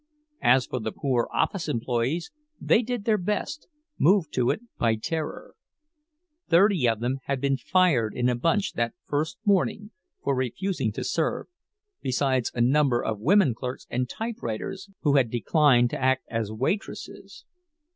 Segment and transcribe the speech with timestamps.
[0.41, 3.67] As for the poor office employees, they did their best,
[3.99, 5.53] moved to it by terror;
[6.49, 9.91] thirty of them had been "fired" in a bunch that first morning
[10.23, 11.45] for refusing to serve,
[12.01, 17.45] besides a number of women clerks and typewriters who had declined to act as waitresses.